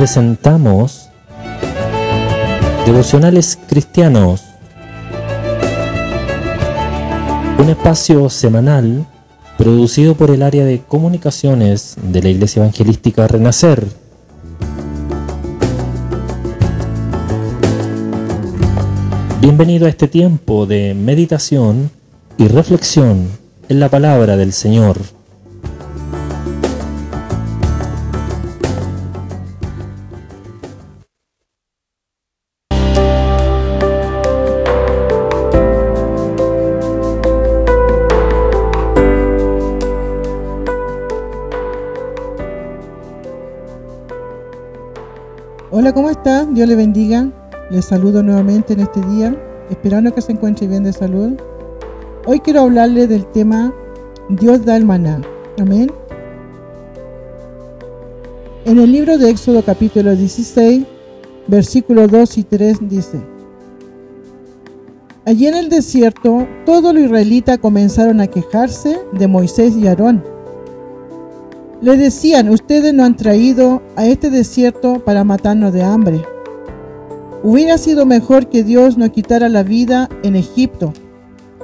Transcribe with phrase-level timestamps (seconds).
[0.00, 1.10] presentamos
[2.86, 4.42] Devocionales Cristianos,
[7.58, 9.06] un espacio semanal
[9.58, 13.86] producido por el área de comunicaciones de la Iglesia Evangelística Renacer.
[19.50, 21.90] Bienvenido a este tiempo de meditación
[22.38, 23.30] y reflexión
[23.68, 24.96] en la palabra del Señor.
[45.72, 46.46] Hola, ¿cómo está?
[46.46, 47.39] Dios le bendiga.
[47.70, 49.34] Les saludo nuevamente en este día,
[49.70, 51.32] esperando que se encuentre bien de salud.
[52.26, 53.72] Hoy quiero hablarle del tema
[54.28, 55.20] Dios da el maná.
[55.58, 55.90] Amén.
[58.64, 60.84] En el libro de Éxodo capítulo 16,
[61.46, 63.20] versículos 2 y 3 dice,
[65.24, 70.22] Allí en el desierto, todos los israelitas comenzaron a quejarse de Moisés y Aarón
[71.80, 76.22] le decían, ustedes no han traído a este desierto para matarnos de hambre.
[77.42, 80.92] Hubiera sido mejor que Dios nos quitara la vida en Egipto.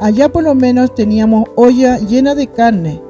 [0.00, 3.00] Allá por lo menos teníamos olla llena de carne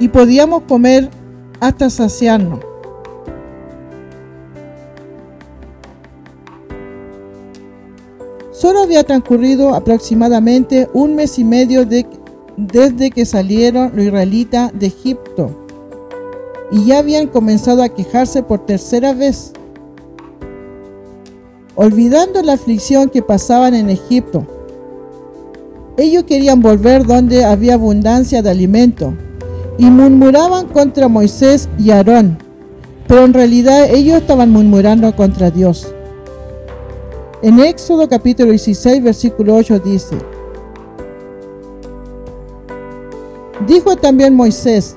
[0.00, 1.08] y podíamos comer
[1.60, 2.60] hasta saciarnos.
[8.52, 12.06] Solo había transcurrido aproximadamente un mes y medio de
[12.56, 15.64] desde que salieron los israelitas de Egipto
[16.72, 19.52] y ya habían comenzado a quejarse por tercera vez,
[21.80, 24.44] olvidando la aflicción que pasaban en Egipto.
[25.96, 29.14] Ellos querían volver donde había abundancia de alimento
[29.78, 32.36] y murmuraban contra Moisés y Aarón,
[33.06, 35.86] pero en realidad ellos estaban murmurando contra Dios.
[37.42, 40.18] En Éxodo capítulo 16 versículo 8 dice,
[43.68, 44.96] Dijo también Moisés,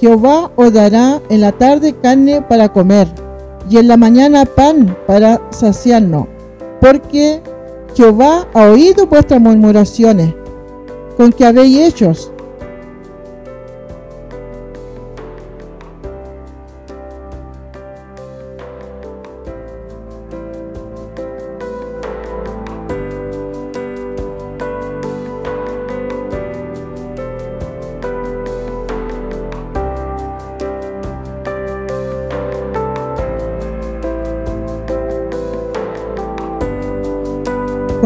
[0.00, 3.06] Jehová os dará en la tarde carne para comer,
[3.68, 6.26] y en la mañana pan para saciarnos,
[6.80, 7.40] porque
[7.94, 10.34] Jehová ha oído vuestras murmuraciones,
[11.16, 12.32] con que habéis hechos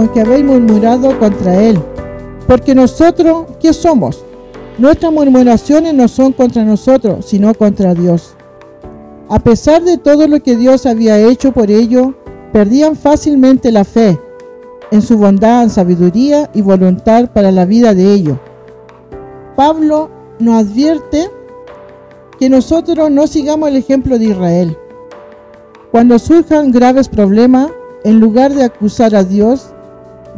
[0.08, 1.78] que habéis murmurado contra él.
[2.46, 4.24] Porque nosotros, ¿qué somos?
[4.78, 8.34] Nuestras murmuraciones no son contra nosotros, sino contra Dios.
[9.28, 12.08] A pesar de todo lo que Dios había hecho por ellos,
[12.52, 14.18] perdían fácilmente la fe
[14.90, 18.38] en su bondad, sabiduría y voluntad para la vida de ellos.
[19.54, 21.30] Pablo nos advierte
[22.38, 24.76] que nosotros no sigamos el ejemplo de Israel.
[25.90, 27.70] Cuando surjan graves problemas,
[28.04, 29.74] en lugar de acusar a Dios,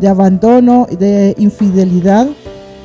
[0.02, 2.26] de abandono, de infidelidad,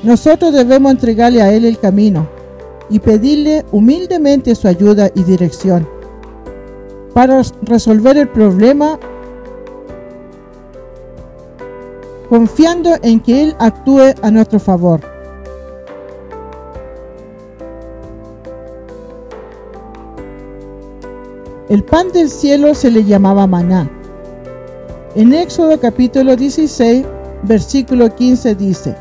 [0.03, 2.27] nosotros debemos entregarle a Él el camino
[2.91, 5.89] y pedirle humildemente su ayuda y dirección
[7.15, 8.99] para resolver el problema
[12.29, 15.01] confiando en que Él actúe a nuestro favor.
[21.67, 23.96] El pan del cielo se le llamaba maná
[25.17, 27.03] en Éxodo capítulo 16,
[27.41, 28.95] versículo 15 dice,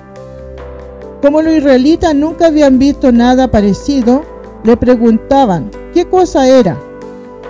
[1.21, 4.25] Como los israelitas nunca habían visto nada parecido,
[4.65, 6.81] le preguntaban, ¿qué cosa era?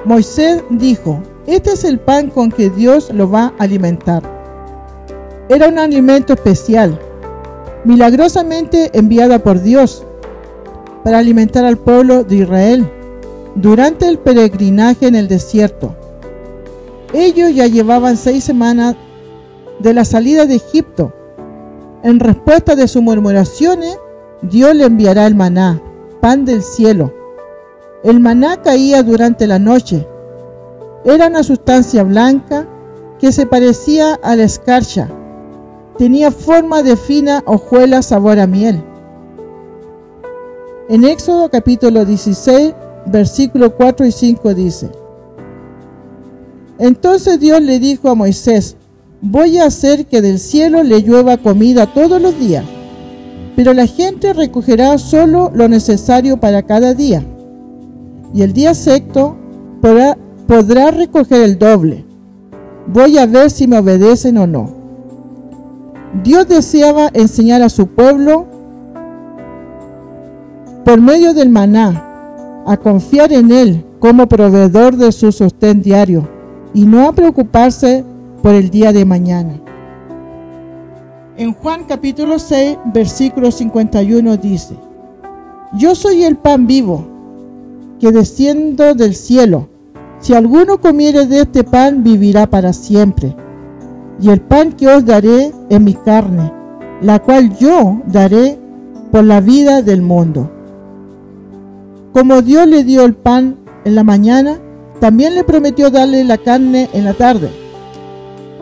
[0.04, 4.24] Moisés dijo, este es el pan con que Dios lo va a alimentar.
[5.48, 6.98] Era un alimento especial,
[7.84, 10.04] milagrosamente enviada por Dios
[11.04, 12.90] para alimentar al pueblo de Israel
[13.54, 15.94] durante el peregrinaje en el desierto.
[17.12, 18.96] Ellos ya llevaban seis semanas
[19.78, 21.12] de la salida de Egipto.
[22.02, 23.98] En respuesta de sus murmuraciones,
[24.42, 25.80] Dios le enviará el maná,
[26.20, 27.12] pan del cielo.
[28.04, 30.06] El maná caía durante la noche.
[31.04, 32.66] Era una sustancia blanca
[33.18, 35.08] que se parecía a la escarcha.
[35.98, 38.82] Tenía forma de fina hojuela sabor a miel.
[40.88, 42.74] En Éxodo capítulo 16,
[43.06, 44.90] versículo 4 y 5 dice,
[46.78, 48.76] entonces Dios le dijo a Moisés,
[49.22, 52.64] voy a hacer que del cielo le llueva comida todos los días,
[53.54, 57.24] pero la gente recogerá solo lo necesario para cada día,
[58.34, 59.36] y el día sexto
[59.80, 62.04] podrá, podrá recoger el doble.
[62.88, 64.70] Voy a ver si me obedecen o no.
[66.22, 68.46] Dios deseaba enseñar a su pueblo
[70.84, 76.35] por medio del maná a confiar en Él como proveedor de su sostén diario
[76.74, 78.04] y no a preocuparse
[78.42, 79.60] por el día de mañana.
[81.36, 84.76] En Juan capítulo 6, versículo 51 dice,
[85.76, 87.06] Yo soy el pan vivo
[88.00, 89.68] que desciendo del cielo.
[90.18, 93.36] Si alguno comiere de este pan, vivirá para siempre.
[94.20, 96.52] Y el pan que os daré es mi carne,
[97.02, 98.58] la cual yo daré
[99.12, 100.50] por la vida del mundo.
[102.12, 104.58] Como Dios le dio el pan en la mañana,
[105.00, 107.50] también le prometió darle la carne en la tarde.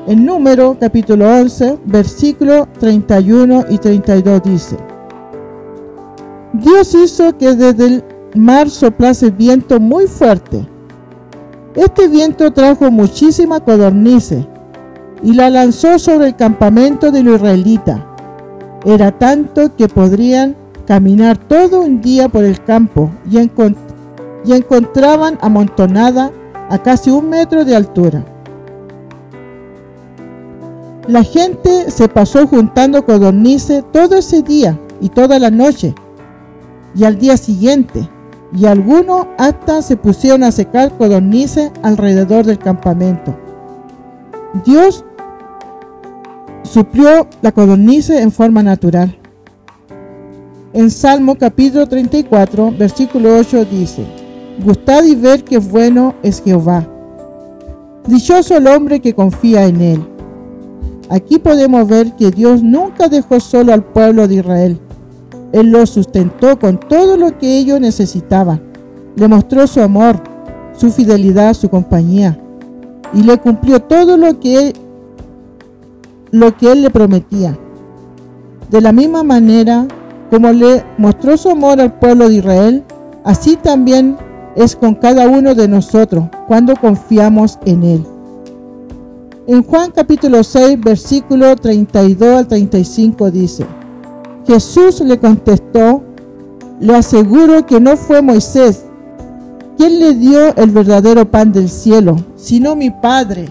[0.06, 4.76] En número capítulo 11, versículo 31 y 32 dice,
[6.52, 8.04] Dios hizo que desde el
[8.34, 10.68] mar soplase viento muy fuerte.
[11.74, 14.46] Este viento trajo muchísima codornice
[15.22, 18.00] y la lanzó sobre el campamento de los israelitas.
[18.84, 20.54] Era tanto que podrían
[20.86, 23.38] caminar todo un día por el campo y,
[24.44, 26.30] y encontraban amontonada
[26.70, 28.24] a casi un metro de altura.
[31.06, 35.94] La gente se pasó juntando codornices todo ese día y toda la noche
[36.94, 38.08] y al día siguiente,
[38.56, 43.36] y algunos hasta se pusieron a secar codornices alrededor del campamento.
[44.64, 45.04] Dios
[46.62, 49.18] suplió la codornice en forma natural.
[50.72, 54.23] En Salmo capítulo 34, versículo 8 dice,
[54.62, 56.86] Gustad y ver qué bueno es Jehová.
[58.06, 60.06] Dichoso el hombre que confía en él.
[61.10, 64.78] Aquí podemos ver que Dios nunca dejó solo al pueblo de Israel.
[65.52, 68.62] Él lo sustentó con todo lo que ellos necesitaban.
[69.16, 70.16] Le mostró su amor,
[70.76, 72.38] su fidelidad, su compañía.
[73.12, 74.72] Y le cumplió todo lo que él,
[76.30, 77.58] lo que él le prometía.
[78.70, 79.86] De la misma manera
[80.30, 82.84] como le mostró su amor al pueblo de Israel,
[83.24, 84.16] así también
[84.56, 88.06] es con cada uno de nosotros cuando confiamos en Él.
[89.46, 93.66] En Juan capítulo 6, versículo 32 al 35 dice,
[94.46, 96.02] Jesús le contestó,
[96.80, 98.84] le aseguro que no fue Moisés
[99.76, 103.48] quien le dio el verdadero pan del cielo, sino mi Padre.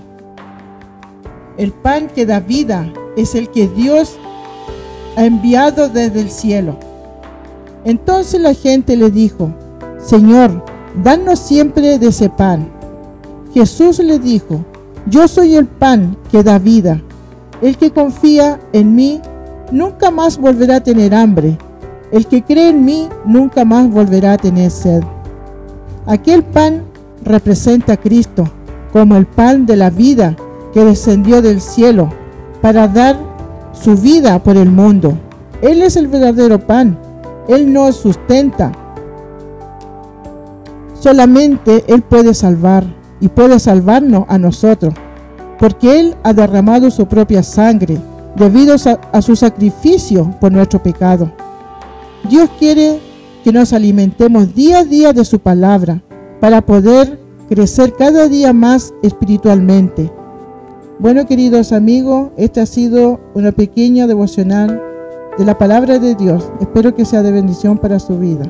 [1.58, 4.16] El pan que da vida es el que Dios
[5.16, 6.78] ha enviado desde el cielo.
[7.86, 9.54] Entonces la gente le dijo,
[10.00, 10.64] Señor,
[11.01, 12.69] danos siempre de ese pan.
[13.54, 14.63] Jesús le dijo,
[15.07, 17.01] yo soy el pan que da vida.
[17.62, 19.22] El que confía en mí
[19.72, 21.57] nunca más volverá a tener hambre.
[22.12, 25.04] El que cree en mí nunca más volverá a tener sed.
[26.06, 26.84] Aquel pan
[27.24, 28.45] representa a Cristo
[28.92, 30.36] como el pan de la vida
[30.74, 32.10] que descendió del cielo
[32.62, 33.18] para dar
[33.74, 35.18] su vida por el mundo.
[35.62, 36.98] Él es el verdadero pan.
[37.48, 38.72] Él nos sustenta.
[41.04, 42.86] Solamente Él puede salvar
[43.20, 44.94] y puede salvarnos a nosotros,
[45.60, 47.98] porque Él ha derramado su propia sangre
[48.38, 48.74] debido
[49.12, 51.30] a, su sacrificio por nuestro pecado.
[52.30, 53.02] Dios quiere
[53.44, 56.02] que nos alimentemos día a día de su palabra
[56.40, 57.19] para poder
[57.50, 60.10] crecer cada día más espiritualmente.
[61.00, 64.81] Bueno, queridos amigos, esta ha sido una pequeña devocional
[65.38, 66.50] de la palabra de Dios.
[66.62, 68.50] Espero que sea de bendición para su vida.